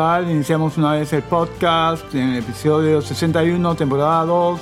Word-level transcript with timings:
Iniciamos 0.00 0.78
una 0.78 0.92
vez 0.92 1.12
el 1.12 1.22
podcast 1.22 2.14
en 2.14 2.30
el 2.30 2.38
episodio 2.38 3.02
61, 3.02 3.74
temporada 3.74 4.24
2, 4.24 4.58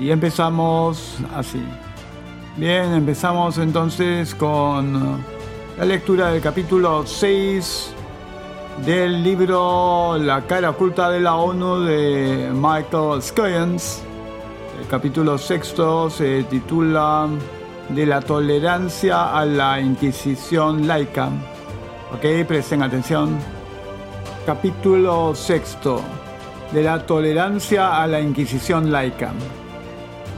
y 0.00 0.10
empezamos 0.10 1.18
así. 1.36 1.62
Bien, 2.56 2.92
empezamos 2.92 3.58
entonces 3.58 4.34
con 4.34 5.22
la 5.78 5.84
lectura 5.84 6.32
del 6.32 6.42
capítulo 6.42 7.06
6 7.06 7.94
del 8.84 9.22
libro 9.22 10.18
La 10.18 10.40
cara 10.40 10.70
oculta 10.70 11.08
de 11.08 11.20
la 11.20 11.36
ONU 11.36 11.84
de 11.84 12.50
Michael 12.52 13.22
Skyens. 13.22 14.02
El 14.80 14.88
capítulo 14.88 15.38
sexto 15.38 16.10
se 16.10 16.42
titula 16.50 17.28
De 17.90 18.04
la 18.06 18.20
tolerancia 18.20 19.38
a 19.38 19.46
la 19.46 19.80
Inquisición 19.80 20.88
laica. 20.88 21.28
Ok, 22.12 22.44
presten 22.48 22.82
atención. 22.82 23.61
Capítulo 24.44 25.36
sexto. 25.36 26.02
De 26.72 26.82
la 26.82 27.06
tolerancia 27.06 28.02
a 28.02 28.08
la 28.08 28.20
Inquisición 28.20 28.90
laica. 28.90 29.30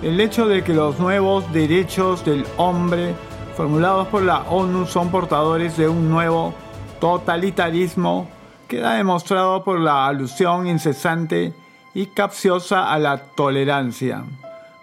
El 0.02 0.20
hecho 0.20 0.46
de 0.46 0.62
que 0.62 0.74
los 0.74 0.98
nuevos 0.98 1.50
derechos 1.54 2.22
del 2.22 2.44
hombre 2.58 3.14
formulados 3.56 4.08
por 4.08 4.20
la 4.20 4.40
ONU 4.40 4.84
son 4.84 5.10
portadores 5.10 5.78
de 5.78 5.88
un 5.88 6.10
nuevo 6.10 6.52
totalitarismo 7.00 8.28
queda 8.68 8.92
demostrado 8.92 9.64
por 9.64 9.80
la 9.80 10.06
alusión 10.06 10.66
incesante 10.66 11.54
y 11.94 12.04
capciosa 12.08 12.92
a 12.92 12.98
la 12.98 13.16
tolerancia. 13.16 14.22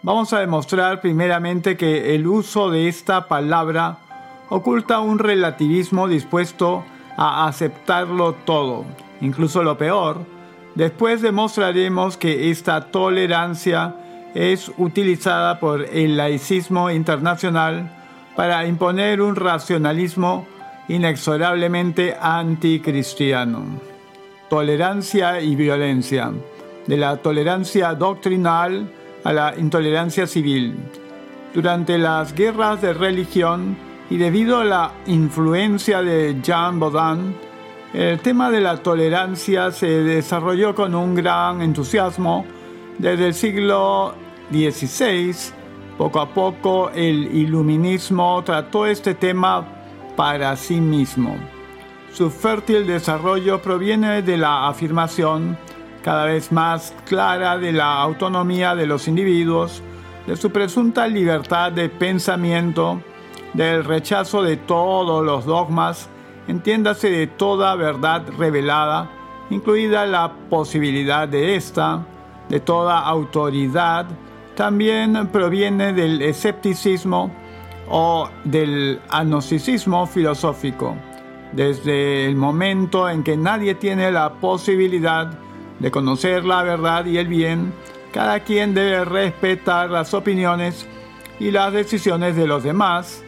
Vamos 0.02 0.34
a 0.34 0.40
demostrar 0.40 1.00
primeramente 1.00 1.78
que 1.78 2.16
el 2.16 2.26
uso 2.26 2.72
de 2.72 2.88
esta 2.88 3.28
palabra 3.28 3.98
oculta 4.50 5.00
un 5.00 5.20
relativismo 5.20 6.08
dispuesto 6.08 6.84
a 7.18 7.46
aceptarlo 7.46 8.34
todo, 8.34 8.86
incluso 9.22 9.64
lo 9.64 9.78
peor. 9.78 10.26
Después 10.76 11.22
demostraremos 11.22 12.18
que 12.18 12.50
esta 12.50 12.92
tolerancia 12.92 13.96
es 14.34 14.72
utilizada 14.78 15.60
por 15.60 15.82
el 15.82 16.18
laicismo 16.18 16.90
internacional 16.90 17.92
para 18.36 18.66
imponer 18.66 19.22
un 19.22 19.36
racionalismo 19.36 20.48
inexorablemente 20.88 22.16
anticristiano. 22.20 23.64
Tolerancia 24.50 25.42
y 25.42 25.56
violencia. 25.56 26.32
De 26.88 26.98
la 26.98 27.18
tolerancia 27.18 27.94
doctrinal 27.94 28.92
a 29.24 29.34
la 29.34 29.54
intolerancia 29.58 30.26
civil. 30.26 30.76
Durante 31.54 31.98
las 31.98 32.34
guerras 32.34 32.82
de 32.82 32.94
religión 32.94 33.78
y 34.10 34.18
debido 34.18 34.60
a 34.60 34.66
la 34.66 34.92
influencia 35.06 36.02
de 36.02 36.38
Jean 36.42 36.80
Baudin, 36.80 37.36
el 37.94 38.20
tema 38.20 38.50
de 38.50 38.62
la 38.62 38.78
tolerancia 38.78 39.72
se 39.72 39.88
desarrolló 39.88 40.74
con 40.74 40.96
un 40.96 41.14
gran 41.14 41.62
entusiasmo 41.62 42.46
desde 42.98 43.28
el 43.28 43.34
siglo 43.34 44.14
XVI. 44.50 45.36
Poco 45.98 46.22
a 46.22 46.30
poco 46.34 46.90
el 46.92 47.36
iluminismo 47.36 48.42
trató 48.44 48.86
este 48.86 49.14
tema 49.14 49.68
para 50.16 50.56
sí 50.56 50.80
mismo. 50.80 51.36
Su 52.14 52.30
fértil 52.30 52.88
desarrollo 52.88 53.62
proviene 53.62 54.22
de 54.22 54.38
la 54.38 54.68
afirmación 54.68 55.58
cada 56.02 56.26
vez 56.26 56.52
más 56.52 56.94
clara 57.06 57.58
de 57.58 57.74
la 57.74 58.02
autonomía 58.02 58.74
de 58.74 58.88
los 58.88 59.08
individuos, 59.08 59.84
de 60.28 60.36
su 60.38 60.50
presunta 60.50 61.08
libertad 61.08 61.72
de 61.72 61.90
pensamiento, 61.90 63.02
del 63.54 63.84
rechazo 63.84 64.44
de 64.44 64.58
todos 64.58 65.26
los 65.26 65.46
dogmas, 65.46 66.10
entiéndase 66.52 67.10
de 67.10 67.28
toda 67.28 67.76
verdad 67.76 68.24
revelada, 68.38 69.10
incluida 69.50 70.06
la 70.06 70.34
posibilidad 70.50 71.28
de 71.28 71.56
esta, 71.56 72.06
de 72.50 72.60
toda 72.60 73.00
autoridad, 73.00 74.06
también 74.56 75.30
proviene 75.32 75.94
del 75.94 76.22
escepticismo 76.22 77.32
o 77.90 78.30
del 78.44 79.00
agnosticismo 79.10 80.06
filosófico, 80.06 80.96
desde 81.54 82.26
el 82.26 82.36
momento 82.36 83.10
en 83.10 83.24
que 83.24 83.38
nadie 83.38 83.76
tiene 83.76 84.12
la 84.12 84.34
posibilidad 84.34 85.32
de 85.80 85.90
conocer 85.90 86.44
la 86.44 86.64
verdad 86.64 87.06
y 87.06 87.18
el 87.18 87.28
bien, 87.28 87.74
cada 88.12 88.42
quien 88.42 88.74
debe 88.74 89.06
respetar 89.06 89.90
las 89.90 90.14
opiniones 90.14 90.86
y 91.40 91.52
las 91.52 91.72
decisiones 91.72 92.36
de 92.36 92.46
los 92.46 92.64
demás. 92.64 93.24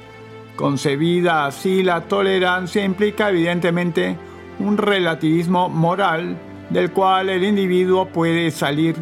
Concebida 0.55 1.45
así, 1.45 1.83
la 1.83 2.01
tolerancia 2.01 2.83
implica 2.83 3.29
evidentemente 3.29 4.17
un 4.59 4.77
relativismo 4.77 5.69
moral 5.69 6.37
del 6.69 6.91
cual 6.91 7.29
el 7.29 7.43
individuo 7.43 8.07
puede 8.07 8.51
salir 8.51 8.95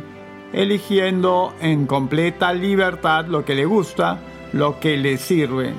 eligiendo 0.53 1.53
en 1.61 1.85
completa 1.85 2.53
libertad 2.53 3.25
lo 3.25 3.45
que 3.45 3.55
le 3.55 3.65
gusta 3.65 4.19
lo 4.53 4.79
que 4.79 4.97
le 4.97 5.17
sirve. 5.17 5.73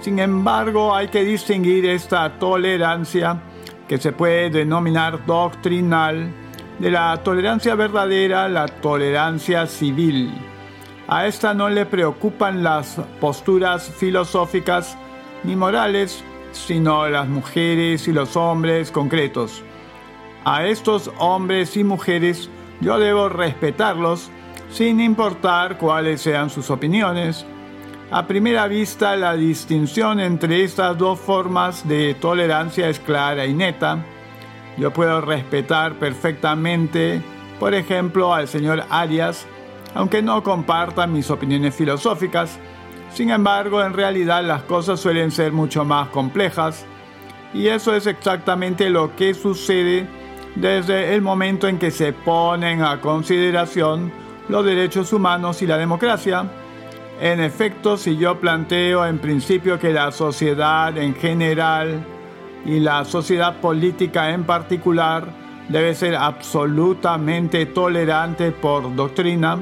Sin 0.00 0.18
embargo, 0.18 0.94
hay 0.94 1.08
que 1.08 1.24
distinguir 1.24 1.86
esta 1.86 2.38
tolerancia, 2.38 3.40
que 3.86 3.98
se 3.98 4.12
puede 4.12 4.50
denominar 4.50 5.24
doctrinal, 5.26 6.30
de 6.78 6.90
la 6.90 7.20
tolerancia 7.24 7.74
verdadera, 7.74 8.48
la 8.48 8.66
tolerancia 8.66 9.66
civil. 9.66 10.32
A 11.08 11.26
esta 11.26 11.54
no 11.54 11.68
le 11.68 11.86
preocupan 11.86 12.62
las 12.62 13.00
posturas 13.20 13.90
filosóficas 13.96 14.96
ni 15.42 15.56
morales, 15.56 16.22
sino 16.52 17.08
las 17.08 17.28
mujeres 17.28 18.06
y 18.08 18.12
los 18.12 18.36
hombres 18.36 18.90
concretos. 18.90 19.62
A 20.44 20.66
estos 20.66 21.10
hombres 21.18 21.76
y 21.76 21.84
mujeres 21.84 22.50
yo 22.80 22.98
debo 22.98 23.28
respetarlos 23.28 24.30
sin 24.70 25.00
importar 25.00 25.78
cuáles 25.78 26.20
sean 26.20 26.50
sus 26.50 26.70
opiniones, 26.70 27.46
a 28.10 28.26
primera 28.26 28.66
vista, 28.68 29.16
la 29.16 29.34
distinción 29.34 30.18
entre 30.18 30.64
estas 30.64 30.96
dos 30.96 31.20
formas 31.20 31.86
de 31.86 32.14
tolerancia 32.14 32.88
es 32.88 32.98
clara 33.00 33.44
y 33.44 33.52
neta. 33.52 33.98
Yo 34.78 34.94
puedo 34.94 35.20
respetar 35.20 35.98
perfectamente, 35.98 37.20
por 37.60 37.74
ejemplo, 37.74 38.32
al 38.32 38.48
señor 38.48 38.84
Arias, 38.88 39.46
aunque 39.94 40.22
no 40.22 40.42
comparta 40.42 41.06
mis 41.06 41.30
opiniones 41.30 41.74
filosóficas. 41.74 42.58
Sin 43.12 43.30
embargo, 43.30 43.82
en 43.82 43.94
realidad 43.94 44.44
las 44.44 44.62
cosas 44.62 45.00
suelen 45.00 45.30
ser 45.30 45.52
mucho 45.52 45.84
más 45.84 46.08
complejas, 46.08 46.86
y 47.54 47.68
eso 47.68 47.94
es 47.94 48.06
exactamente 48.06 48.90
lo 48.90 49.16
que 49.16 49.32
sucede 49.32 50.06
desde 50.54 51.14
el 51.14 51.22
momento 51.22 51.66
en 51.66 51.78
que 51.78 51.90
se 51.90 52.12
ponen 52.12 52.82
a 52.82 53.00
consideración 53.00 54.12
los 54.48 54.64
derechos 54.64 55.12
humanos 55.12 55.62
y 55.62 55.66
la 55.66 55.78
democracia 55.78 56.50
en 57.20 57.40
efecto, 57.40 57.96
si 57.96 58.16
yo 58.16 58.38
planteo 58.38 59.04
en 59.04 59.18
principio 59.18 59.80
que 59.80 59.92
la 59.92 60.12
sociedad 60.12 60.96
en 60.96 61.16
general 61.16 62.04
y 62.64 62.78
la 62.78 63.04
sociedad 63.04 63.60
política 63.60 64.30
en 64.30 64.44
particular 64.44 65.26
debe 65.68 65.96
ser 65.96 66.14
absolutamente 66.14 67.66
tolerante 67.66 68.52
por 68.52 68.94
doctrina, 68.94 69.58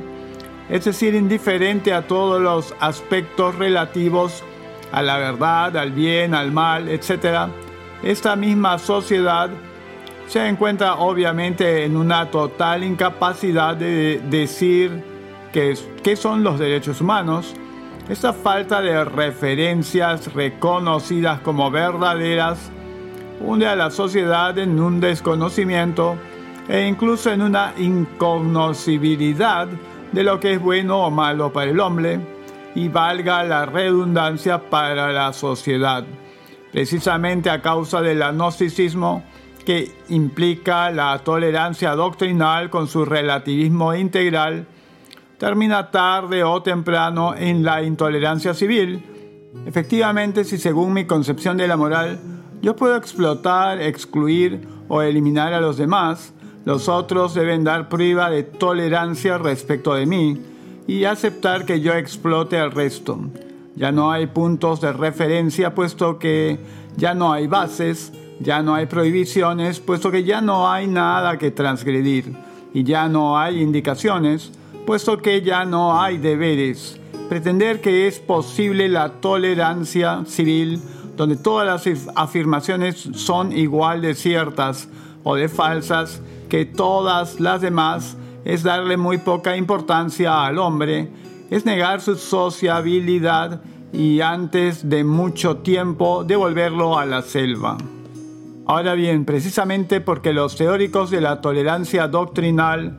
es 0.68 0.84
decir, 0.84 1.14
indiferente 1.14 1.92
a 1.92 2.06
todos 2.06 2.40
los 2.40 2.74
aspectos 2.80 3.54
relativos 3.54 4.42
a 4.92 5.02
la 5.02 5.18
verdad, 5.18 5.76
al 5.76 5.92
bien, 5.92 6.34
al 6.34 6.52
mal, 6.52 6.88
etc., 6.88 7.48
esta 8.02 8.36
misma 8.36 8.78
sociedad 8.78 9.50
se 10.28 10.46
encuentra 10.46 10.96
obviamente 10.96 11.84
en 11.84 11.96
una 11.96 12.30
total 12.30 12.84
incapacidad 12.84 13.76
de 13.76 14.20
decir 14.28 15.02
qué, 15.52 16.16
son 16.16 16.42
los 16.42 16.58
derechos 16.58 17.00
humanos, 17.00 17.54
esta 18.08 18.32
falta 18.32 18.82
de 18.82 19.04
referencias 19.04 20.32
reconocidas 20.34 21.40
como 21.40 21.70
verdaderas 21.70 22.70
hunde 23.40 23.66
a 23.66 23.76
la 23.76 23.90
sociedad 23.90 24.56
en 24.58 24.78
un 24.80 25.00
desconocimiento 25.00 26.16
e 26.68 26.86
incluso 26.86 27.32
en 27.32 27.42
una 27.42 27.72
incognoscibilidad 27.76 29.68
de 30.12 30.22
lo 30.22 30.40
que 30.40 30.54
es 30.54 30.60
bueno 30.60 31.04
o 31.04 31.10
malo 31.10 31.52
para 31.52 31.70
el 31.70 31.80
hombre 31.80 32.20
y 32.74 32.88
valga 32.88 33.42
la 33.44 33.66
redundancia 33.66 34.70
para 34.70 35.12
la 35.12 35.32
sociedad, 35.32 36.04
precisamente 36.72 37.50
a 37.50 37.62
causa 37.62 38.00
del 38.02 38.22
agnosticismo 38.22 39.22
que 39.64 39.92
implica 40.08 40.90
la 40.90 41.18
tolerancia 41.18 41.94
doctrinal 41.94 42.70
con 42.70 42.86
su 42.86 43.04
relativismo 43.04 43.94
integral 43.94 44.66
termina 45.38 45.90
tarde 45.90 46.44
o 46.44 46.62
temprano 46.62 47.34
en 47.36 47.62
la 47.62 47.82
intolerancia 47.82 48.54
civil. 48.54 49.02
Efectivamente, 49.66 50.44
si 50.44 50.58
según 50.58 50.92
mi 50.92 51.06
concepción 51.06 51.56
de 51.56 51.68
la 51.68 51.76
moral 51.76 52.18
yo 52.62 52.74
puedo 52.74 52.96
explotar, 52.96 53.80
excluir 53.80 54.66
o 54.88 55.02
eliminar 55.02 55.52
a 55.52 55.60
los 55.60 55.76
demás, 55.76 56.32
los 56.66 56.88
otros 56.88 57.32
deben 57.32 57.62
dar 57.62 57.88
prueba 57.88 58.28
de 58.28 58.42
tolerancia 58.42 59.38
respecto 59.38 59.94
de 59.94 60.04
mí 60.04 60.42
y 60.88 61.04
aceptar 61.04 61.64
que 61.64 61.80
yo 61.80 61.94
explote 61.94 62.58
al 62.58 62.72
resto. 62.72 63.20
Ya 63.76 63.92
no 63.92 64.10
hay 64.10 64.26
puntos 64.26 64.80
de 64.80 64.92
referencia 64.92 65.76
puesto 65.76 66.18
que 66.18 66.58
ya 66.96 67.14
no 67.14 67.32
hay 67.32 67.46
bases, 67.46 68.12
Ya 68.38 68.60
no 68.62 68.74
hay 68.74 68.84
prohibiciones, 68.84 69.80
puesto 69.80 70.10
que 70.10 70.22
ya 70.22 70.42
no 70.42 70.70
hay 70.70 70.86
nada 70.88 71.38
que 71.38 71.50
transgredir. 71.50 72.36
Y 72.74 72.82
ya 72.82 73.08
no 73.08 73.38
hay 73.38 73.62
indicaciones, 73.62 74.52
puesto 74.84 75.16
que 75.16 75.40
ya 75.40 75.64
no 75.64 75.98
hay 75.98 76.18
deberes. 76.18 77.00
Pretender 77.30 77.80
que 77.80 78.06
es 78.08 78.18
posible 78.18 78.90
la 78.90 79.08
tolerancia 79.08 80.24
civil, 80.26 80.82
donde 81.16 81.36
todas 81.36 81.86
las 81.86 82.08
afirmaciones 82.14 83.08
son 83.14 83.56
igual 83.56 84.02
de 84.02 84.14
ciertas 84.14 84.88
o 85.24 85.34
de 85.34 85.48
falsas 85.48 86.20
que 86.48 86.64
todas 86.64 87.40
las 87.40 87.60
demás, 87.60 88.16
es 88.44 88.62
darle 88.62 88.96
muy 88.96 89.18
poca 89.18 89.56
importancia 89.56 90.46
al 90.46 90.58
hombre, 90.58 91.10
es 91.50 91.64
negar 91.64 92.00
su 92.00 92.16
sociabilidad 92.16 93.60
y 93.92 94.20
antes 94.20 94.88
de 94.88 95.02
mucho 95.02 95.58
tiempo 95.58 96.22
devolverlo 96.22 96.98
a 96.98 97.06
la 97.06 97.22
selva. 97.22 97.76
Ahora 98.66 98.94
bien, 98.94 99.24
precisamente 99.24 100.00
porque 100.00 100.32
los 100.32 100.56
teóricos 100.56 101.10
de 101.10 101.20
la 101.20 101.40
tolerancia 101.40 102.08
doctrinal 102.08 102.98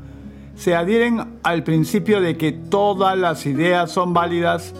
se 0.55 0.75
adhieren 0.75 1.39
al 1.44 1.63
principio 1.63 2.19
de 2.19 2.35
que 2.35 2.51
todas 2.51 3.17
las 3.17 3.45
ideas 3.45 3.91
son 3.91 4.13
válidas 4.13 4.73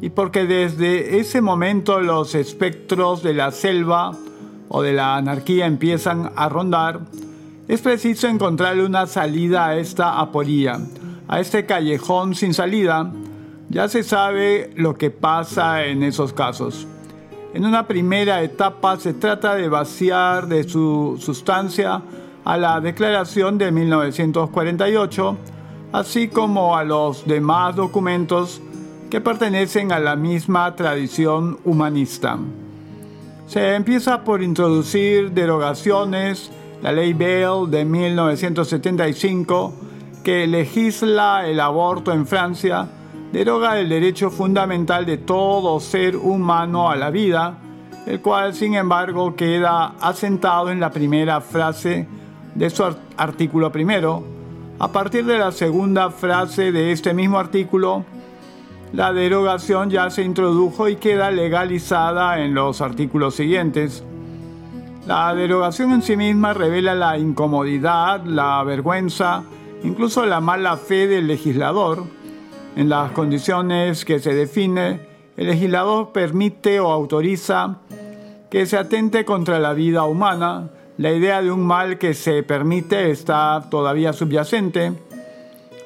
y 0.00 0.10
porque 0.10 0.44
desde 0.44 1.18
ese 1.18 1.40
momento 1.40 2.00
los 2.00 2.34
espectros 2.34 3.22
de 3.22 3.32
la 3.32 3.52
selva 3.52 4.12
o 4.68 4.82
de 4.82 4.92
la 4.92 5.16
anarquía 5.16 5.66
empiezan 5.66 6.32
a 6.36 6.48
rondar, 6.48 7.00
es 7.66 7.80
preciso 7.80 8.28
encontrarle 8.28 8.84
una 8.84 9.06
salida 9.06 9.66
a 9.66 9.76
esta 9.76 10.20
aporía, 10.20 10.80
a 11.28 11.40
este 11.40 11.64
callejón 11.64 12.34
sin 12.34 12.52
salida. 12.52 13.10
Ya 13.70 13.88
se 13.88 14.02
sabe 14.02 14.70
lo 14.76 14.94
que 14.94 15.10
pasa 15.10 15.84
en 15.84 16.02
esos 16.02 16.32
casos. 16.32 16.86
En 17.54 17.64
una 17.64 17.86
primera 17.86 18.42
etapa 18.42 18.98
se 18.98 19.14
trata 19.14 19.54
de 19.54 19.68
vaciar 19.68 20.48
de 20.48 20.68
su 20.68 21.16
sustancia 21.18 22.02
a 22.44 22.56
la 22.58 22.80
Declaración 22.80 23.56
de 23.56 23.72
1948, 23.72 25.36
así 25.92 26.28
como 26.28 26.76
a 26.76 26.84
los 26.84 27.26
demás 27.26 27.76
documentos 27.76 28.60
que 29.08 29.20
pertenecen 29.20 29.92
a 29.92 30.00
la 30.00 30.16
misma 30.16 30.74
tradición 30.76 31.58
humanista. 31.64 32.38
Se 33.46 33.74
empieza 33.74 34.24
por 34.24 34.42
introducir 34.42 35.30
derogaciones, 35.30 36.50
la 36.82 36.92
ley 36.92 37.12
Bell 37.12 37.70
de 37.70 37.84
1975, 37.84 39.74
que 40.22 40.46
legisla 40.46 41.46
el 41.46 41.60
aborto 41.60 42.12
en 42.12 42.26
Francia, 42.26 42.88
deroga 43.32 43.78
el 43.78 43.88
derecho 43.88 44.30
fundamental 44.30 45.04
de 45.06 45.18
todo 45.18 45.80
ser 45.80 46.16
humano 46.16 46.90
a 46.90 46.96
la 46.96 47.10
vida, 47.10 47.58
el 48.06 48.20
cual 48.20 48.54
sin 48.54 48.74
embargo 48.74 49.34
queda 49.34 49.94
asentado 50.00 50.70
en 50.70 50.80
la 50.80 50.90
primera 50.90 51.40
frase 51.40 52.06
de 52.54 52.70
su 52.70 52.84
artículo 53.16 53.72
primero. 53.72 54.22
A 54.78 54.88
partir 54.88 55.24
de 55.24 55.38
la 55.38 55.52
segunda 55.52 56.10
frase 56.10 56.72
de 56.72 56.92
este 56.92 57.14
mismo 57.14 57.38
artículo, 57.38 58.04
la 58.92 59.12
derogación 59.12 59.90
ya 59.90 60.08
se 60.10 60.22
introdujo 60.22 60.88
y 60.88 60.96
queda 60.96 61.30
legalizada 61.30 62.40
en 62.40 62.54
los 62.54 62.80
artículos 62.80 63.34
siguientes. 63.34 64.04
La 65.06 65.34
derogación 65.34 65.92
en 65.92 66.02
sí 66.02 66.16
misma 66.16 66.54
revela 66.54 66.94
la 66.94 67.18
incomodidad, 67.18 68.24
la 68.24 68.62
vergüenza, 68.64 69.44
incluso 69.82 70.24
la 70.24 70.40
mala 70.40 70.76
fe 70.76 71.06
del 71.06 71.26
legislador, 71.26 72.04
en 72.76 72.88
las 72.88 73.12
condiciones 73.12 74.04
que 74.04 74.18
se 74.18 74.34
define, 74.34 75.00
el 75.36 75.46
legislador 75.46 76.10
permite 76.10 76.80
o 76.80 76.90
autoriza 76.90 77.78
que 78.50 78.66
se 78.66 78.76
atente 78.76 79.24
contra 79.24 79.60
la 79.60 79.74
vida 79.74 80.04
humana. 80.04 80.70
La 80.98 81.12
idea 81.12 81.40
de 81.40 81.52
un 81.52 81.64
mal 81.64 81.98
que 81.98 82.14
se 82.14 82.42
permite 82.42 83.12
está 83.12 83.68
todavía 83.70 84.12
subyacente. 84.12 84.92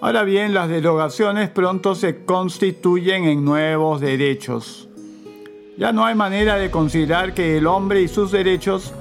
Ahora 0.00 0.22
bien, 0.22 0.54
las 0.54 0.70
derogaciones 0.70 1.50
pronto 1.50 1.94
se 1.94 2.24
constituyen 2.24 3.24
en 3.24 3.44
nuevos 3.44 4.00
derechos. 4.00 4.88
Ya 5.76 5.92
no 5.92 6.06
hay 6.06 6.14
manera 6.14 6.56
de 6.56 6.70
considerar 6.70 7.34
que 7.34 7.58
el 7.58 7.66
hombre 7.66 8.00
y 8.00 8.08
sus 8.08 8.32
derechos 8.32 8.94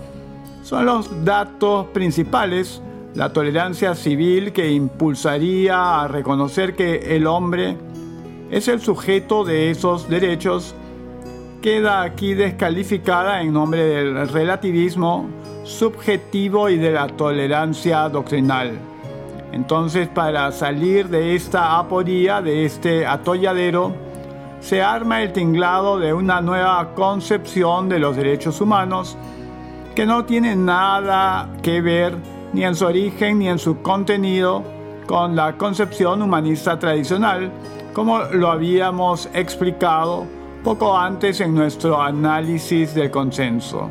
son 0.68 0.86
los 0.86 1.24
datos 1.24 1.86
principales 1.94 2.82
la 3.16 3.32
tolerancia 3.32 3.96
civil 3.96 4.52
que 4.52 4.70
impulsaría 4.70 6.02
a 6.02 6.10
reconocer 6.10 6.76
que 6.76 7.16
el 7.16 7.26
hombre 7.26 7.78
es 8.52 8.68
el 8.68 8.82
sujeto 8.82 9.46
de 9.46 9.72
esos 9.72 10.10
derechos 10.10 10.76
queda 11.62 12.02
aquí 12.02 12.34
descalificada 12.34 13.42
en 13.42 13.54
nombre 13.54 13.82
del 13.82 14.28
relativismo 14.28 15.30
subjetivo 15.64 16.68
y 16.68 16.76
de 16.76 16.92
la 16.92 17.08
tolerancia 17.08 18.10
doctrinal. 18.10 18.78
Entonces, 19.54 20.10
para 20.10 20.52
salir 20.52 21.08
de 21.08 21.34
esta 21.34 21.80
aporía, 21.80 22.42
de 22.42 22.66
este 22.66 23.06
atolladero, 23.06 23.94
se 24.60 24.82
arma 24.82 25.24
el 25.24 25.32
tinglado 25.32 25.98
de 25.98 26.14
una 26.14 26.42
nueva 26.42 26.94
concepción 26.94 27.88
de 27.88 28.00
los 28.00 28.18
derechos 28.18 28.60
humanos 28.60 29.18
que 29.98 30.06
no 30.06 30.26
tiene 30.26 30.56
nada 30.56 31.50
que 31.64 31.82
ver 31.82 32.14
ni 32.54 32.64
en 32.64 32.76
su 32.76 32.86
origen 32.86 33.40
ni 33.40 33.50
en 33.50 33.58
su 33.58 33.82
contenido 33.82 34.64
con 35.08 35.36
la 35.36 35.58
concepción 35.58 36.22
humanista 36.22 36.78
tradicional, 36.78 37.52
como 37.94 38.20
lo 38.26 38.52
habíamos 38.52 39.28
explicado 39.34 40.28
poco 40.64 40.96
antes 40.96 41.42
en 41.42 41.56
nuestro 41.56 42.00
análisis 42.00 42.94
del 42.94 43.10
consenso. 43.10 43.90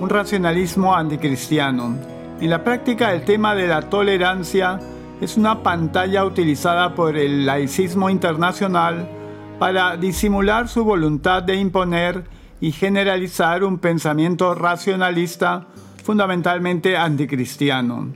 Un 0.00 0.08
racionalismo 0.08 0.94
anticristiano. 0.94 1.94
En 2.40 2.48
la 2.48 2.64
práctica 2.64 3.12
el 3.12 3.22
tema 3.26 3.54
de 3.54 3.66
la 3.66 3.82
tolerancia 3.82 4.80
es 5.20 5.36
una 5.36 5.62
pantalla 5.62 6.24
utilizada 6.24 6.94
por 6.94 7.18
el 7.18 7.44
laicismo 7.44 8.08
internacional 8.08 9.06
para 9.58 9.94
disimular 9.98 10.68
su 10.68 10.86
voluntad 10.86 11.42
de 11.42 11.56
imponer 11.56 12.24
y 12.62 12.70
generalizar 12.70 13.64
un 13.64 13.78
pensamiento 13.78 14.54
racionalista 14.54 15.66
fundamentalmente 16.04 16.96
anticristiano. 16.96 18.12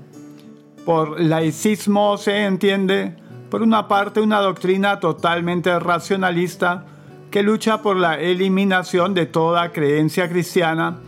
Por 0.84 1.20
laicismo 1.20 2.16
se 2.16 2.44
entiende, 2.44 3.16
por 3.50 3.60
una 3.60 3.88
parte, 3.88 4.20
una 4.20 4.38
doctrina 4.40 5.00
totalmente 5.00 5.76
racionalista 5.80 6.84
que 7.28 7.42
lucha 7.42 7.82
por 7.82 7.96
la 7.96 8.20
eliminación 8.20 9.14
de 9.14 9.26
toda 9.26 9.72
creencia 9.72 10.28
cristiana 10.28 10.98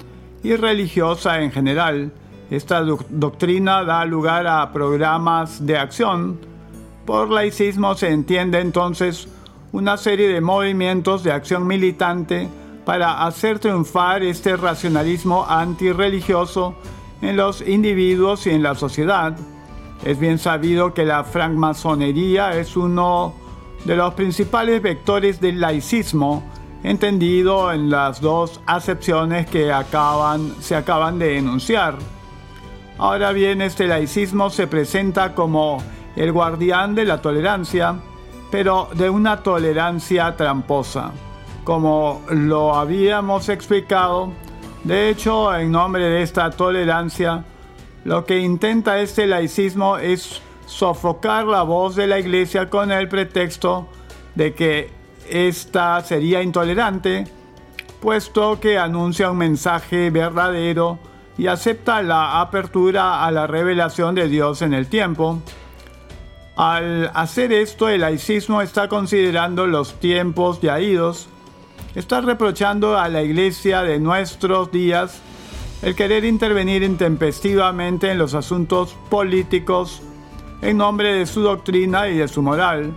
y 0.43 0.57
religiosa 0.57 1.41
en 1.41 1.53
general. 1.53 2.11
Esta 2.51 2.81
doctrina 2.81 3.85
da 3.85 4.05
lugar 4.05 4.49
a 4.49 4.73
programas 4.73 5.65
de 5.65 5.79
acción. 5.79 6.41
Por 7.07 7.31
laicismo 7.31 7.95
se 7.95 8.09
entiende 8.09 8.59
entonces 8.59 9.29
una 9.71 9.97
serie 9.97 10.27
de 10.27 10.41
movimientos 10.41 11.23
de 11.23 11.31
acción 11.31 11.69
militante 11.69 12.49
para 12.89 13.27
hacer 13.27 13.59
triunfar 13.59 14.23
este 14.23 14.57
racionalismo 14.57 15.45
antirreligioso 15.47 16.75
en 17.21 17.37
los 17.37 17.61
individuos 17.61 18.47
y 18.47 18.51
en 18.53 18.63
la 18.63 18.75
sociedad. 18.75 19.37
Es 20.07 20.19
bien 20.19 20.39
sabido 20.39 20.95
que 20.95 21.05
la 21.05 21.23
francmasonería 21.23 22.57
es 22.57 22.79
uno 22.79 23.35
de 23.85 23.95
los 23.95 24.15
principales 24.15 24.81
vectores 24.81 25.39
del 25.39 25.61
laicismo, 25.61 26.43
entendido 26.83 27.75
en 27.75 27.91
las 27.91 28.23
dos 28.23 28.59
acepciones 28.65 29.47
que 29.51 29.71
se 30.61 30.75
acaban 30.75 31.19
de 31.19 31.37
enunciar. 31.37 31.95
Ahora 32.97 33.33
bien, 33.33 33.61
este 33.61 33.87
laicismo 33.87 34.49
se 34.49 34.67
presenta 34.67 35.35
como 35.35 35.77
el 36.17 36.33
guardián 36.33 36.95
de 36.95 37.05
la 37.05 37.21
tolerancia, 37.21 37.97
pero 38.51 38.89
de 38.95 39.11
una 39.11 39.43
tolerancia 39.43 40.35
tramposa 40.37 41.13
como 41.69 42.23
lo 42.31 42.75
habíamos 42.75 43.51
explicado. 43.51 44.33
De 44.85 45.11
hecho, 45.11 45.55
en 45.55 45.71
nombre 45.71 46.03
de 46.03 46.23
esta 46.23 46.51
tolerancia, 46.51 47.45
lo 48.07 48.25
que 48.25 48.39
intenta 48.39 48.99
este 49.01 49.27
laicismo 49.27 49.99
es 49.99 50.41
sofocar 50.65 51.45
la 51.45 51.61
voz 51.65 51.95
de 51.95 52.07
la 52.07 52.19
iglesia 52.19 52.71
con 52.71 52.91
el 52.91 53.07
pretexto 53.07 53.87
de 54.35 54.55
que 54.55 54.91
ésta 55.29 56.01
sería 56.01 56.41
intolerante, 56.41 57.27
puesto 58.01 58.59
que 58.59 58.79
anuncia 58.79 59.31
un 59.31 59.37
mensaje 59.37 60.09
verdadero 60.09 60.99
y 61.37 61.49
acepta 61.49 62.01
la 62.01 62.41
apertura 62.41 63.27
a 63.27 63.31
la 63.31 63.47
revelación 63.47 64.15
de 64.15 64.27
Dios 64.27 64.63
en 64.63 64.73
el 64.73 64.87
tiempo. 64.87 65.43
Al 66.57 67.11
hacer 67.13 67.53
esto, 67.53 67.91
el 67.91 68.01
laicismo 68.01 68.63
está 68.63 68.89
considerando 68.89 69.67
los 69.67 70.01
tiempos 70.01 70.63
ya 70.63 70.81
idos, 70.81 71.29
está 71.95 72.21
reprochando 72.21 72.99
a 72.99 73.09
la 73.09 73.23
iglesia 73.23 73.83
de 73.83 73.99
nuestros 73.99 74.71
días 74.71 75.21
el 75.83 75.95
querer 75.95 76.25
intervenir 76.25 76.83
intempestivamente 76.83 78.11
en 78.11 78.19
los 78.19 78.35
asuntos 78.35 78.97
políticos 79.09 80.03
en 80.61 80.77
nombre 80.77 81.15
de 81.15 81.27
su 81.27 81.41
doctrina 81.41 82.09
y 82.09 82.19
de 82.19 82.29
su 82.29 82.43
moral. 82.43 82.93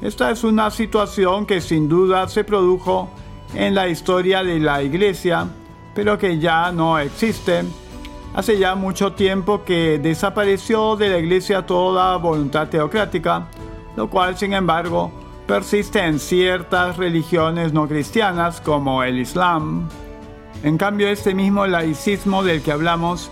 Esta 0.00 0.30
es 0.30 0.42
una 0.42 0.70
situación 0.70 1.46
que 1.46 1.60
sin 1.60 1.88
duda 1.88 2.26
se 2.28 2.42
produjo 2.42 3.10
en 3.54 3.74
la 3.74 3.88
historia 3.88 4.42
de 4.42 4.58
la 4.58 4.82
iglesia, 4.82 5.46
pero 5.94 6.18
que 6.18 6.38
ya 6.38 6.72
no 6.72 6.98
existe. 6.98 7.64
Hace 8.34 8.58
ya 8.58 8.74
mucho 8.74 9.12
tiempo 9.12 9.62
que 9.62 9.98
desapareció 9.98 10.96
de 10.96 11.10
la 11.10 11.18
iglesia 11.18 11.66
toda 11.66 12.16
voluntad 12.16 12.68
teocrática, 12.68 13.46
lo 13.94 14.08
cual 14.08 14.38
sin 14.38 14.54
embargo 14.54 15.12
persiste 15.52 16.02
en 16.02 16.18
ciertas 16.18 16.96
religiones 16.96 17.74
no 17.74 17.86
cristianas 17.86 18.62
como 18.62 19.02
el 19.02 19.18
Islam. 19.18 19.86
En 20.62 20.78
cambio, 20.78 21.08
este 21.08 21.34
mismo 21.34 21.66
laicismo 21.66 22.42
del 22.42 22.62
que 22.62 22.72
hablamos 22.72 23.30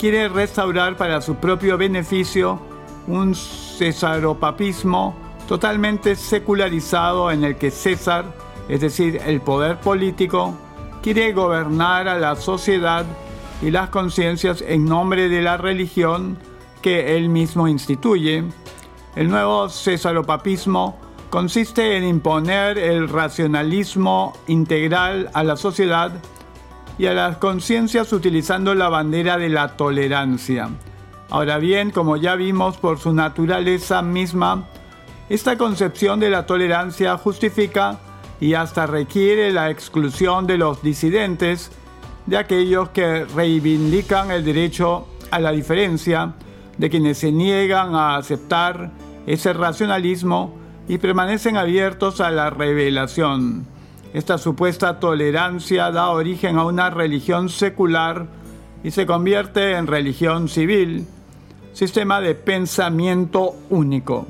quiere 0.00 0.28
restaurar 0.28 0.96
para 0.96 1.20
su 1.20 1.36
propio 1.36 1.78
beneficio 1.78 2.58
un 3.06 3.36
cesaropapismo 3.36 5.14
totalmente 5.46 6.16
secularizado 6.16 7.30
en 7.30 7.44
el 7.44 7.54
que 7.54 7.70
César, 7.70 8.24
es 8.68 8.80
decir, 8.80 9.20
el 9.24 9.40
poder 9.40 9.78
político, 9.78 10.56
quiere 11.04 11.32
gobernar 11.32 12.08
a 12.08 12.18
la 12.18 12.34
sociedad 12.34 13.06
y 13.62 13.70
las 13.70 13.90
conciencias 13.90 14.60
en 14.60 14.86
nombre 14.86 15.28
de 15.28 15.40
la 15.40 15.56
religión 15.56 16.36
que 16.82 17.16
él 17.16 17.28
mismo 17.28 17.68
instituye. 17.68 18.42
El 19.14 19.30
nuevo 19.30 19.68
cesaropapismo 19.68 21.03
consiste 21.34 21.96
en 21.96 22.04
imponer 22.04 22.78
el 22.78 23.08
racionalismo 23.08 24.34
integral 24.46 25.30
a 25.34 25.42
la 25.42 25.56
sociedad 25.56 26.12
y 26.96 27.06
a 27.06 27.12
las 27.12 27.38
conciencias 27.38 28.12
utilizando 28.12 28.72
la 28.76 28.88
bandera 28.88 29.36
de 29.36 29.48
la 29.48 29.76
tolerancia. 29.76 30.68
Ahora 31.30 31.58
bien, 31.58 31.90
como 31.90 32.16
ya 32.16 32.36
vimos 32.36 32.76
por 32.76 33.00
su 33.00 33.12
naturaleza 33.12 34.00
misma, 34.00 34.68
esta 35.28 35.58
concepción 35.58 36.20
de 36.20 36.30
la 36.30 36.46
tolerancia 36.46 37.18
justifica 37.18 37.98
y 38.38 38.54
hasta 38.54 38.86
requiere 38.86 39.52
la 39.52 39.70
exclusión 39.70 40.46
de 40.46 40.56
los 40.56 40.84
disidentes, 40.84 41.72
de 42.26 42.36
aquellos 42.36 42.90
que 42.90 43.24
reivindican 43.24 44.30
el 44.30 44.44
derecho 44.44 45.08
a 45.32 45.40
la 45.40 45.50
diferencia, 45.50 46.34
de 46.78 46.88
quienes 46.88 47.18
se 47.18 47.32
niegan 47.32 47.96
a 47.96 48.14
aceptar 48.14 48.92
ese 49.26 49.52
racionalismo 49.52 50.62
y 50.88 50.98
permanecen 50.98 51.56
abiertos 51.56 52.20
a 52.20 52.30
la 52.30 52.50
revelación. 52.50 53.66
Esta 54.12 54.38
supuesta 54.38 55.00
tolerancia 55.00 55.90
da 55.90 56.10
origen 56.10 56.58
a 56.58 56.64
una 56.64 56.90
religión 56.90 57.48
secular 57.48 58.26
y 58.82 58.90
se 58.90 59.06
convierte 59.06 59.72
en 59.72 59.86
religión 59.86 60.48
civil, 60.48 61.06
sistema 61.72 62.20
de 62.20 62.34
pensamiento 62.34 63.56
único. 63.70 64.26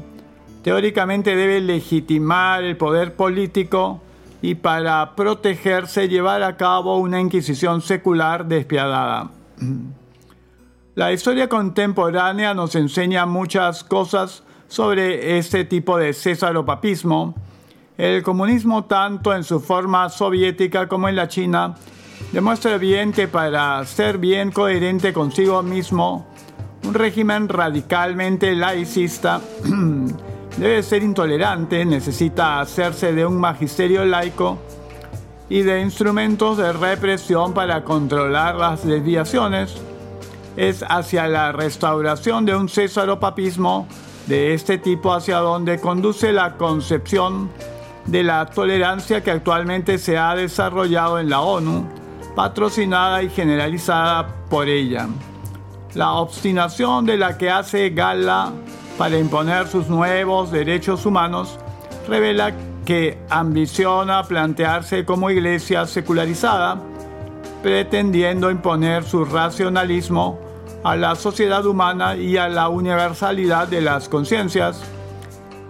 Teóricamente 0.63 1.37
debe 1.37 1.61
legitimar 1.61 2.65
el 2.65 2.77
poder 2.77 3.15
político 3.15 4.01
y 4.41 4.55
para 4.55 5.15
protegerse 5.17 6.09
llevar 6.09 6.43
a 6.43 6.57
cabo 6.57 6.99
una 6.99 7.21
inquisición 7.21 7.83
secular 7.83 8.47
despiadada. 8.47 9.31
La 10.95 11.13
historia 11.13 11.49
contemporánea 11.49 12.55
nos 12.55 12.77
enseña 12.77 13.27
muchas 13.27 13.83
cosas 13.83 14.44
sobre 14.69 15.39
este 15.39 15.65
tipo 15.65 15.99
de 15.99 16.13
césaropapismo 16.13 17.35
el 17.97 18.25
comunismo, 18.25 18.85
tanto 18.87 19.33
en 19.33 19.45
su 19.45 19.61
forma 19.61 20.09
soviética 20.09 20.89
como 20.89 21.09
en 21.09 21.17
la 21.17 21.29
China, 21.29 21.77
demuestra 22.33 22.77
bien 22.77 23.13
que 23.13 23.29
para 23.29 23.85
ser 23.85 24.19
bien 24.19 24.51
coherente 24.51 25.13
consigo 25.13 25.63
mismo, 25.63 26.27
un 26.83 26.93
régimen 26.93 27.49
radicalmente 27.49 28.55
laicista 28.57 29.41
debe 30.57 30.83
ser 30.83 31.05
intolerante, 31.05 31.85
necesita 31.85 32.61
hacerse 32.61 33.13
de 33.13 33.25
un 33.25 33.39
magisterio 33.39 34.05
laico 34.05 34.59
y 35.49 35.63
de 35.63 35.81
instrumentos 35.81 36.59
de 36.59 36.73
represión 36.73 37.55
para 37.55 37.85
controlar 37.85 38.57
las 38.57 38.85
desviaciones. 38.85 39.77
Es 40.57 40.85
hacia 40.89 41.27
la 41.29 41.53
restauración 41.53 42.45
de 42.45 42.55
un 42.55 42.69
césaropapismo 42.69 43.87
de 44.27 44.55
este 44.55 44.79
tipo 44.79 45.13
hacia 45.13 45.39
donde 45.39 45.81
conduce 45.81 46.33
la 46.33 46.57
concepción 46.57 47.51
de 48.07 48.23
la 48.23 48.47
tolerancia 48.47 49.23
que 49.23 49.31
actualmente 49.31 49.99
se 49.99 50.19
ha 50.19 50.35
desarrollado 50.35 51.19
en 51.19 51.31
la 51.31 51.41
ONU, 51.41 51.87
patrocinada 52.35 53.23
y 53.23 53.31
generalizada 53.31 54.27
por 54.49 54.69
ella. 54.69 55.09
La 55.95 56.13
obstinación 56.13 57.07
de 57.07 57.17
la 57.17 57.39
que 57.39 57.51
hace 57.51 57.91
gala 57.91 58.53
para 58.99 59.19
imponer 59.19 59.69
sus 59.69 59.89
nuevos 59.89 60.51
derechos 60.51 61.07
humanos 61.07 61.59
revela 62.09 62.53
que 62.85 63.19
ambiciona 63.31 64.23
plantearse 64.25 65.05
como 65.05 65.31
iglesia 65.31 65.87
secularizada, 65.87 66.81
pretendiendo 67.63 68.51
imponer 68.51 69.05
su 69.05 69.25
racionalismo 69.25 70.39
a 70.85 70.97
la 70.97 71.17
sociedad 71.17 71.67
humana 71.67 72.15
y 72.15 72.37
a 72.37 72.49
la 72.49 72.69
universalidad 72.69 73.67
de 73.67 73.81
las 73.81 74.09
conciencias 74.09 74.85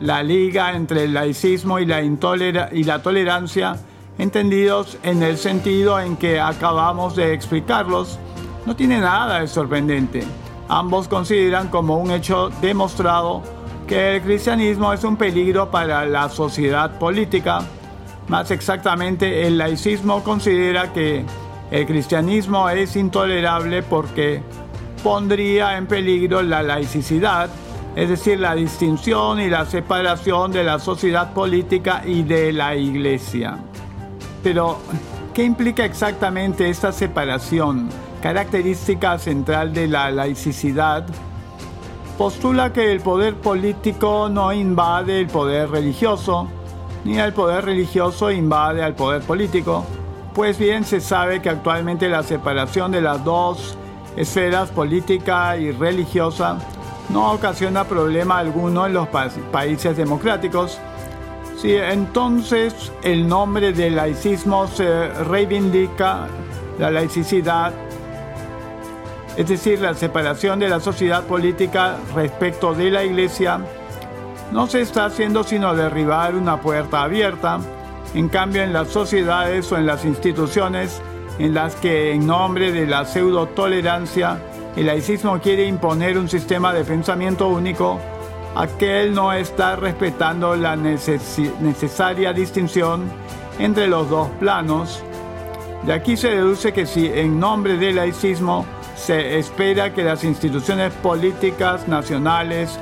la 0.01 0.23
liga 0.23 0.75
entre 0.75 1.05
el 1.05 1.15
laicismo 1.15 1.79
y 1.79 1.87
la, 1.87 2.03
y 2.03 2.85
tolerancia, 3.03 3.77
entendidos 4.19 4.99
en 5.03 5.23
el 5.23 5.39
sentido 5.39 5.99
en 6.01 6.17
que 6.17 6.41
acabamos 6.41 7.17
de 7.17 7.33
explicarlos, 7.33 8.19
no 8.67 8.75
tiene 8.77 8.99
nada 8.99 9.41
de 9.41 9.47
sorprendente. 9.47 10.25
Ambos 10.69 11.09
consideran 11.09 11.69
como 11.69 11.99
un 11.99 12.11
hecho 12.11 12.51
demostrado 12.61 13.43
que 13.87 14.17
el 14.17 14.23
cristianismo 14.23 14.93
es 14.93 15.05
un 15.05 15.17
peligro 15.17 15.71
para 15.71 16.05
la 16.07 16.29
sociedad 16.29 16.99
política. 16.99 17.63
Más 18.29 18.51
exactamente, 18.51 19.47
el 19.47 19.59
laicismo 19.59 20.23
considera 20.23 20.93
que 20.93 21.25
el 21.71 21.87
cristianismo 21.87 22.69
es 22.69 22.97
intolerable 22.97 23.83
porque 23.83 24.43
pondría 25.05 25.77
en 25.77 25.87
peligro 25.87 26.43
la 26.43 26.65
laicidad 26.65 27.49
es 27.97 28.09
decir, 28.09 28.41
la 28.41 28.55
distinción 28.55 29.41
y 29.41 29.49
la 29.49 29.67
separación 29.67 30.51
de 30.51 30.65
la 30.65 30.79
sociedad 30.79 31.33
política 31.33 32.03
y 32.05 32.25
de 32.25 32.53
la 32.53 32.75
iglesia. 32.75 33.59
Pero, 34.43 34.79
¿qué 35.33 35.45
implica 35.45 35.85
exactamente 35.85 36.69
esta 36.69 36.91
separación? 36.91 37.89
Característica 38.21 39.19
central 39.19 39.73
de 39.73 39.87
la 39.87 40.11
laicidad 40.11 41.07
postula 42.19 42.73
que 42.73 42.91
el 42.91 43.01
poder 43.01 43.37
político 43.37 44.29
no 44.29 44.53
invade 44.53 45.21
el 45.21 45.27
poder 45.29 45.71
religioso, 45.71 46.49
ni 47.05 47.19
el 47.19 47.33
poder 47.33 47.65
religioso 47.65 48.31
invade 48.31 48.83
al 48.83 48.95
poder 48.95 49.23
político. 49.23 49.85
Pues 50.35 50.59
bien, 50.59 50.85
se 50.85 51.01
sabe 51.01 51.41
que 51.41 51.51
actualmente 51.51 52.09
la 52.09 52.25
separación 52.25 52.91
de 52.91 53.01
las 53.01 53.23
dos 53.25 53.77
esferas 54.17 54.71
política 54.71 55.57
y 55.57 55.73
religiosa 55.73 56.59
no 57.11 57.33
ocasiona 57.33 57.85
problema 57.85 58.39
alguno 58.39 58.87
en 58.87 58.95
los 58.95 59.09
países 59.09 59.97
democráticos. 59.97 60.79
Si 61.61 61.75
entonces 61.75 62.93
el 63.03 63.27
nombre 63.27 63.73
del 63.73 63.97
laicismo 63.97 64.67
se 64.67 65.09
reivindica 65.09 66.27
la 66.79 66.91
laicidad, 66.91 67.73
es 69.37 69.49
decir, 69.49 69.81
la 69.81 69.95
separación 69.95 70.61
de 70.61 70.69
la 70.69 70.81
sociedad 70.81 71.25
política 71.25 71.97
respecto 72.15 72.75
de 72.75 72.91
la 72.91 73.05
iglesia, 73.05 73.61
no 74.53 74.67
se 74.67 74.83
está 74.83 75.07
haciendo 75.07 75.43
sino 75.43 75.75
derribar 75.75 76.35
una 76.35 76.61
puerta 76.61 77.03
abierta. 77.03 77.59
En 78.15 78.29
cambio, 78.29 78.63
en 78.63 78.73
las 78.73 78.89
sociedades 78.89 79.71
o 79.73 79.77
en 79.77 79.87
las 79.87 80.05
instituciones 80.05 81.03
en 81.39 81.55
las 81.55 81.75
que 81.77 82.13
en 82.13 82.27
nombre 82.27 82.73
de 82.73 82.87
la 82.87 83.05
pseudo 83.05 83.47
tolerancia 83.49 84.39
el 84.77 84.87
laicismo 84.87 85.39
quiere 85.41 85.67
imponer 85.67 86.19
un 86.19 86.29
sistema 86.29 86.73
de 86.73 86.85
pensamiento 86.85 87.49
único, 87.49 88.01
aquel 88.57 89.15
no 89.15 89.33
está 89.33 89.77
respetando 89.77 90.57
la 90.57 90.77
necesaria 90.77 92.33
distinción 92.33 93.05
entre 93.59 93.87
los 93.87 94.11
dos 94.11 94.29
planos. 94.41 95.03
De 95.85 95.93
aquí 95.93 96.17
se 96.17 96.31
deduce 96.31 96.73
que 96.73 96.87
si 96.87 97.07
en 97.07 97.39
nombre 97.39 97.77
del 97.77 97.97
laicismo 97.97 98.67
se 98.97 99.39
espera 99.39 99.93
que 99.93 100.03
las 100.03 100.25
instituciones 100.25 100.93
políticas 100.95 101.87
nacionales, 101.87 102.79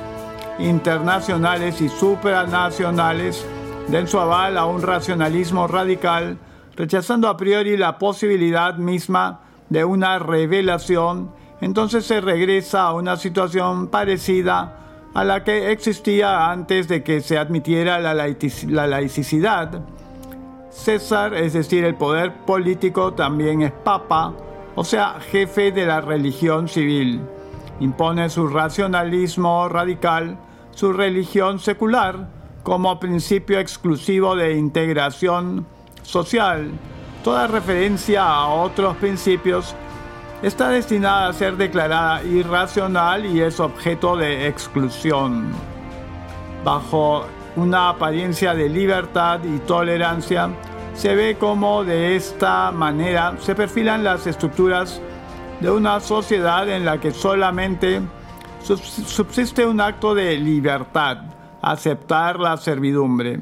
internacionales 0.57 1.81
y 1.81 1.89
supranacionales 1.89 3.45
den 3.87 4.07
su 4.07 4.19
aval 4.19 4.57
a 4.57 4.65
un 4.65 4.81
racionalismo 4.81 5.67
radical, 5.67 6.37
rechazando 6.75 7.27
a 7.27 7.37
priori 7.37 7.77
la 7.77 7.97
posibilidad 7.97 8.75
misma 8.75 9.41
de 9.69 9.85
una 9.85 10.19
revelación 10.19 11.31
entonces 11.63 12.05
se 12.05 12.19
regresa 12.19 12.83
a 12.83 12.93
una 12.93 13.15
situación 13.15 13.87
parecida 13.87 14.79
a 15.13 15.23
la 15.23 15.45
que 15.45 15.71
existía 15.71 16.51
antes 16.51 16.89
de 16.89 17.03
que 17.03 17.21
se 17.21 17.37
admitiera 17.37 17.99
la, 17.99 18.13
laicidad. 18.13 19.81
César, 20.69 21.33
es 21.35 21.53
decir, 21.53 21.85
el 21.85 21.95
poder 21.95 22.33
político, 22.45 23.13
también 23.13 23.61
es 23.61 23.71
papa, 23.71 24.33
o 24.75 24.83
sea, 24.83 25.21
jefe 25.31 25.71
de 25.71 25.85
la 25.85 26.01
religión 26.01 26.67
civil. 26.67 27.21
Impone 27.79 28.29
su 28.29 28.49
racionalismo 28.49 29.69
radical, 29.69 30.37
su 30.71 30.91
religión 30.91 31.59
secular, 31.59 32.27
como 32.63 32.99
principio 32.99 33.59
exclusivo 33.59 34.35
de 34.35 34.57
integración 34.57 35.65
social, 36.03 36.71
toda 37.23 37.47
referencia 37.47 38.23
a 38.23 38.47
otros 38.47 38.95
principios 38.97 39.75
está 40.41 40.69
destinada 40.69 41.29
a 41.29 41.33
ser 41.33 41.55
declarada 41.55 42.23
irracional 42.23 43.25
y 43.25 43.41
es 43.41 43.59
objeto 43.59 44.17
de 44.17 44.47
exclusión. 44.47 45.51
Bajo 46.63 47.25
una 47.55 47.89
apariencia 47.89 48.53
de 48.53 48.69
libertad 48.69 49.39
y 49.43 49.59
tolerancia, 49.59 50.49
se 50.93 51.15
ve 51.15 51.37
como 51.39 51.83
de 51.83 52.15
esta 52.15 52.71
manera 52.71 53.35
se 53.39 53.55
perfilan 53.55 54.03
las 54.03 54.27
estructuras 54.27 55.01
de 55.59 55.71
una 55.71 55.99
sociedad 55.99 56.69
en 56.69 56.85
la 56.85 56.99
que 56.99 57.11
solamente 57.11 58.01
subsiste 58.61 59.65
un 59.65 59.79
acto 59.81 60.13
de 60.13 60.37
libertad, 60.37 61.17
aceptar 61.61 62.39
la 62.39 62.57
servidumbre. 62.57 63.39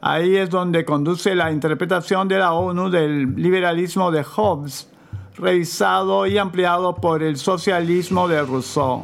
Ahí 0.00 0.36
es 0.36 0.48
donde 0.48 0.84
conduce 0.84 1.34
la 1.34 1.50
interpretación 1.50 2.28
de 2.28 2.38
la 2.38 2.52
ONU 2.52 2.88
del 2.88 3.34
liberalismo 3.34 4.12
de 4.12 4.22
Hobbes, 4.22 4.88
revisado 5.36 6.24
y 6.26 6.38
ampliado 6.38 6.94
por 6.94 7.24
el 7.24 7.36
socialismo 7.36 8.28
de 8.28 8.42
Rousseau. 8.42 9.02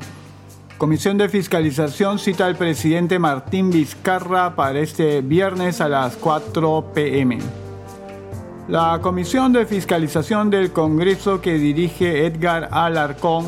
Comisión 0.78 1.18
de 1.18 1.28
Fiscalización 1.28 2.20
cita 2.20 2.46
al 2.46 2.54
presidente 2.54 3.18
Martín 3.18 3.70
Vizcarra 3.70 4.54
para 4.54 4.78
este 4.78 5.20
viernes 5.20 5.80
a 5.80 5.88
las 5.88 6.14
4 6.16 6.92
pm. 6.94 7.38
La 8.68 9.00
Comisión 9.02 9.52
de 9.52 9.66
Fiscalización 9.66 10.48
del 10.48 10.72
Congreso 10.72 11.40
que 11.40 11.54
dirige 11.54 12.24
Edgar 12.24 12.68
Alarcón 12.70 13.46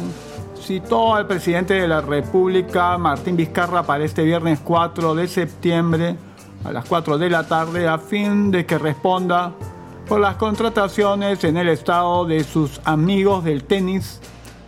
citó 0.60 1.14
al 1.14 1.28
presidente 1.28 1.74
de 1.74 1.86
la 1.86 2.00
República, 2.00 2.98
Martín 2.98 3.36
Vizcarra, 3.36 3.84
para 3.84 4.04
este 4.04 4.24
viernes 4.24 4.58
4 4.64 5.14
de 5.14 5.28
septiembre 5.28 6.16
a 6.66 6.72
las 6.72 6.84
4 6.86 7.16
de 7.18 7.30
la 7.30 7.46
tarde 7.46 7.86
a 7.86 7.98
fin 7.98 8.50
de 8.50 8.66
que 8.66 8.76
responda 8.78 9.52
por 10.08 10.20
las 10.20 10.36
contrataciones 10.36 11.44
en 11.44 11.56
el 11.56 11.68
estado 11.68 12.24
de 12.24 12.42
sus 12.42 12.80
amigos 12.84 13.44
del 13.44 13.64
tenis, 13.64 14.20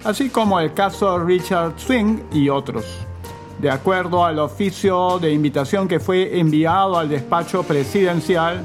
así 0.05 0.31
como 0.31 0.61
el 0.61 0.75
caso 0.75 1.19
Richard 1.19 1.73
Swing 1.76 2.21
y 2.33 2.49
otros. 2.49 2.85
De 3.59 3.71
acuerdo 3.71 4.25
al 4.25 4.38
oficio 4.38 5.19
de 5.19 5.33
invitación 5.33 5.88
que 5.88 5.99
fue 5.99 6.38
enviado 6.38 6.97
al 6.97 7.09
despacho 7.09 7.64
presidencial, 7.64 8.62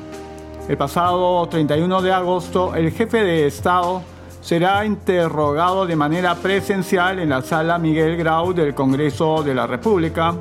el 0.69 0.77
pasado 0.77 1.47
31 1.47 2.01
de 2.01 2.13
agosto, 2.13 2.75
el 2.75 2.91
jefe 2.91 3.23
de 3.23 3.47
Estado 3.47 4.03
será 4.41 4.85
interrogado 4.85 5.87
de 5.87 5.95
manera 5.95 6.35
presencial 6.35 7.17
en 7.17 7.29
la 7.29 7.41
sala 7.41 7.79
Miguel 7.79 8.15
Grau 8.15 8.53
del 8.53 8.75
Congreso 8.75 9.41
de 9.41 9.55
la 9.55 9.65
República. 9.65 10.35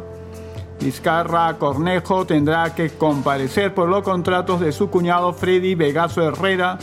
Vizcarra 0.82 1.56
Cornejo 1.58 2.26
tendrá 2.26 2.74
que 2.74 2.90
comparecer 2.90 3.72
por 3.72 3.88
los 3.88 4.02
contratos 4.02 4.60
de 4.60 4.72
su 4.72 4.90
cuñado 4.90 5.32
Freddy 5.32 5.74
Vegaso 5.74 6.22
Herrera 6.22 6.78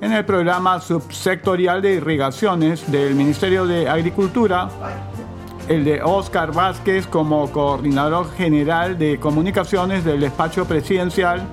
en 0.00 0.12
el 0.12 0.24
programa 0.24 0.80
subsectorial 0.80 1.80
de 1.80 1.94
irrigaciones 1.94 2.90
del 2.90 3.14
Ministerio 3.14 3.66
de 3.66 3.88
Agricultura, 3.88 4.68
el 5.68 5.84
de 5.84 6.02
Oscar 6.02 6.52
Vázquez 6.52 7.06
como 7.06 7.50
coordinador 7.50 8.30
general 8.32 8.98
de 8.98 9.18
comunicaciones 9.18 10.04
del 10.04 10.20
despacho 10.20 10.66
presidencial 10.66 11.46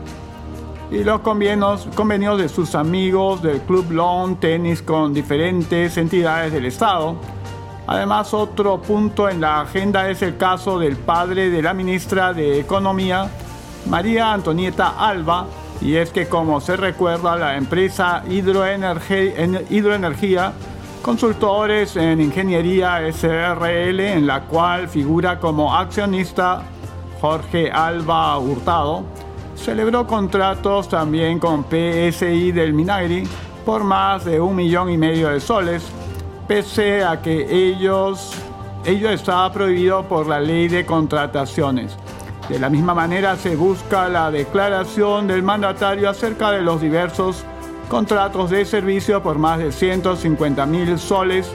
y 0.92 1.04
los 1.04 1.22
convenios, 1.22 1.88
convenios 1.96 2.38
de 2.38 2.50
sus 2.50 2.76
amigos 2.76 3.42
del 3.42 3.62
Club 3.62 3.90
Long 3.92 4.38
Tenis 4.38 4.82
con 4.82 5.14
diferentes 5.14 5.98
entidades 5.98 6.52
del 6.52 6.66
Estado. 6.66 7.16
Además, 7.86 8.34
otro 8.34 8.82
punto 8.82 9.28
en 9.28 9.42
la 9.42 9.60
agenda 9.62 10.10
es 10.10 10.22
el 10.22 10.38
caso 10.38 10.80
del 10.80 10.96
padre 10.96 11.50
de 11.50 11.62
la 11.62 11.74
ministra 11.74 12.34
de 12.34 12.60
Economía, 12.60 13.30
María 13.90 14.32
Antonieta 14.32 14.94
Alba, 14.98 15.48
y 15.82 15.96
es 15.96 16.12
que 16.12 16.28
como 16.28 16.62
se 16.62 16.78
recuerda, 16.78 17.36
la 17.36 17.58
empresa 17.58 18.24
Hidroenergía, 18.30 20.54
consultores 21.02 21.98
en 21.98 22.22
ingeniería 22.22 23.02
SRL, 23.12 24.00
en 24.00 24.26
la 24.26 24.44
cual 24.44 24.88
figura 24.88 25.40
como 25.40 25.76
accionista 25.76 26.62
Jorge 27.20 27.70
Alba 27.70 28.38
Hurtado, 28.38 29.04
celebró 29.58 30.08
contratos 30.08 30.88
también 30.88 31.40
con 31.40 31.66
PSI 31.66 32.54
del 32.54 32.74
Minagri 32.74 33.28
por 33.66 33.84
más 33.84 34.26
de 34.26 34.40
un 34.40 34.56
millón 34.56 34.90
y 34.90 34.98
medio 34.98 35.30
de 35.30 35.40
soles, 35.40 35.84
pese 36.54 37.04
a 37.04 37.20
que 37.20 37.48
ellos, 37.50 38.32
ello 38.86 39.10
estaba 39.10 39.52
prohibido 39.52 40.04
por 40.04 40.28
la 40.28 40.40
ley 40.40 40.68
de 40.68 40.86
contrataciones. 40.86 41.98
De 42.48 42.60
la 42.60 42.70
misma 42.70 42.94
manera 42.94 43.36
se 43.38 43.56
busca 43.56 44.08
la 44.08 44.30
declaración 44.30 45.26
del 45.26 45.42
mandatario 45.42 46.08
acerca 46.08 46.52
de 46.52 46.62
los 46.62 46.80
diversos 46.80 47.44
contratos 47.90 48.52
de 48.52 48.66
servicio 48.66 49.24
por 49.24 49.40
más 49.40 49.58
de 49.58 49.72
150 49.72 50.64
mil 50.68 51.00
soles 51.00 51.52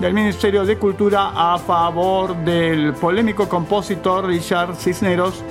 del 0.00 0.14
Ministerio 0.14 0.64
de 0.64 0.78
Cultura 0.78 1.32
a 1.34 1.58
favor 1.58 2.34
del 2.34 2.94
polémico 2.94 3.50
compositor 3.50 4.24
Richard 4.24 4.76
Cisneros, 4.76 5.44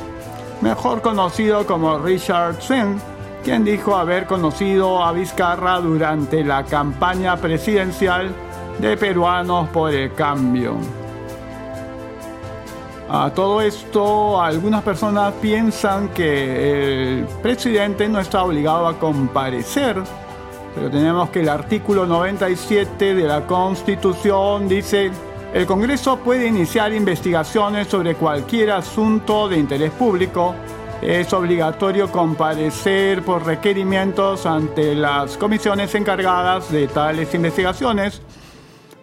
mejor 0.62 1.04
conocido 1.04 1.68
como 1.68 2.00
Richard 2.00 2.60
Swing, 2.64 2.98
quien 3.44 3.64
dijo 3.64 3.96
haber 3.96 4.26
conocido 4.26 5.04
a 5.04 5.12
Vizcarra 5.12 5.82
durante 5.82 6.44
la 6.44 6.64
campaña 6.64 7.38
presidencial 7.38 8.34
de 8.80 8.98
Peruanos 8.98 9.70
por 9.70 9.94
el 9.94 10.14
Cambio. 10.14 10.76
A 13.10 13.30
todo 13.34 13.62
esto, 13.62 14.42
algunas 14.42 14.84
personas 14.84 15.34
piensan 15.42 16.10
que 16.10 17.20
el 17.20 17.26
presidente 17.42 18.10
no 18.10 18.20
está 18.20 18.44
obligado 18.44 18.86
a 18.86 19.00
comparecer, 19.00 19.96
pero 20.76 20.92
tenemos 20.92 21.30
que 21.30 21.40
el 21.40 21.50
artículo 21.50 22.06
97 22.06 23.16
de 23.16 23.24
la 23.24 23.46
Constitución 23.46 24.68
dice 24.68 25.12
el 25.54 25.66
Congreso 25.66 26.18
puede 26.18 26.48
iniciar 26.48 26.92
investigaciones 26.92 27.88
sobre 27.88 28.16
cualquier 28.16 28.72
asunto 28.72 29.48
de 29.48 29.58
interés 29.58 29.92
público. 29.92 30.54
Es 31.02 31.32
obligatorio 31.32 32.12
comparecer 32.12 33.24
por 33.24 33.46
requerimientos 33.46 34.46
ante 34.46 34.94
las 34.94 35.38
comisiones 35.38 35.96
encargadas 35.96 36.70
de 36.72 36.88
tales 36.88 37.34
investigaciones 37.34 38.22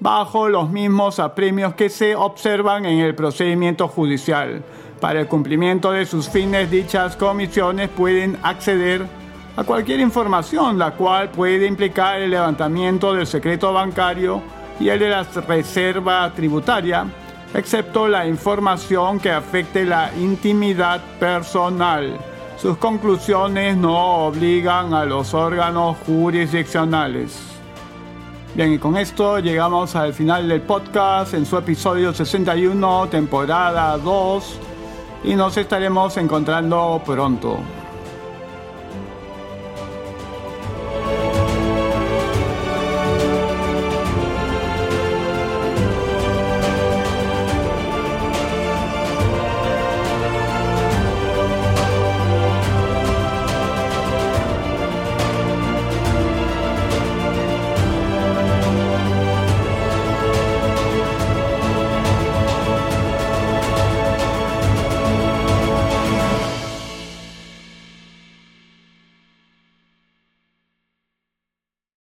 bajo 0.05 0.51
los 0.51 0.69
mismos 0.69 1.19
apremios 1.19 1.73
que 1.73 1.89
se 1.89 2.15
observan 2.15 2.85
en 2.85 2.99
el 2.99 3.15
procedimiento 3.15 3.89
judicial. 3.89 4.63
Para 5.01 5.21
el 5.21 5.29
cumplimiento 5.29 5.93
de 5.93 6.05
sus 6.05 6.29
fines, 6.29 6.71
dichas 6.71 7.17
comisiones 7.17 7.89
pueden 7.89 8.39
acceder 8.43 9.07
a 9.57 9.65
cualquier 9.65 10.01
información 10.01 10.79
la 10.79 10.91
cual 10.91 11.31
puede 11.31 11.67
implicar 11.67 12.21
el 12.21 12.33
levantamiento 12.33 13.15
del 13.15 13.27
secreto 13.27 13.73
bancario 13.73 14.43
y 14.79 14.91
el 14.91 14.99
de 14.99 15.09
la 15.09 15.23
reserva 15.23 16.31
tributaria, 16.37 17.07
excepto 17.55 18.07
la 18.07 18.27
información 18.27 19.19
que 19.19 19.31
afecte 19.31 19.87
la 19.87 20.13
intimidad 20.19 21.01
personal. 21.19 22.19
Sus 22.59 22.77
conclusiones 22.77 23.75
no 23.75 24.27
obligan 24.27 24.93
a 24.93 25.07
los 25.07 25.33
órganos 25.33 25.97
jurisdiccionales. 26.05 27.54
Bien, 28.55 28.73
y 28.73 28.79
con 28.79 28.97
esto 28.97 29.41
llegamos 29.41 29.97
al 29.97 30.15
final 30.15 30.47
del 30.47 30.63
podcast 30.63 31.35
en 31.35 31.45
su 31.45 31.59
episodio 31.59 32.15
61, 32.15 33.09
temporada 33.09 33.99
2, 33.99 34.59
y 35.25 35.35
nos 35.35 35.57
estaremos 35.57 36.17
encontrando 36.19 37.03
pronto. 37.05 37.59